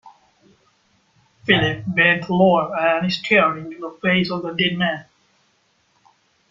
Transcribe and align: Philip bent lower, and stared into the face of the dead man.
Philip 1.43 1.83
bent 1.85 2.27
lower, 2.27 2.75
and 2.75 3.13
stared 3.13 3.59
into 3.59 3.79
the 3.79 3.95
face 4.01 4.31
of 4.31 4.41
the 4.41 4.51
dead 4.51 4.75
man. 4.75 5.05